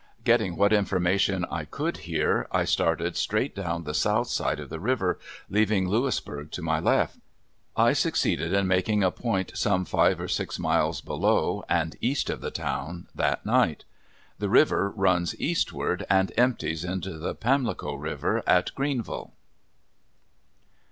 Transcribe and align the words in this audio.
Getting 0.23 0.55
what 0.55 0.73
information 0.73 1.45
I 1.51 1.63
could 1.63 1.97
here, 2.09 2.47
I 2.51 2.65
started 2.65 3.15
straight 3.15 3.53
down 3.55 3.83
the 3.83 3.93
south 3.93 4.29
side 4.29 4.59
of 4.59 4.69
the 4.71 4.79
river, 4.79 5.19
leaving 5.47 5.87
Louisburg 5.87 6.49
to 6.53 6.63
my 6.63 6.79
left. 6.79 7.19
I 7.77 7.93
succeeded 7.93 8.51
in 8.51 8.65
making 8.65 9.03
a 9.03 9.11
point 9.11 9.51
some 9.53 9.85
five 9.85 10.19
or 10.19 10.27
six 10.27 10.57
miles 10.57 11.01
below, 11.01 11.63
and 11.69 11.97
east 12.01 12.31
of 12.31 12.41
the 12.41 12.49
town, 12.49 13.09
that 13.13 13.45
night. 13.45 13.85
The 14.39 14.49
river 14.49 14.89
runs 14.89 15.39
eastward 15.39 16.03
and 16.09 16.31
empties 16.35 16.83
into 16.83 17.19
the 17.19 17.35
Pamlico 17.35 17.93
river 17.93 18.41
at 18.47 18.73
Greenville. 18.73 19.33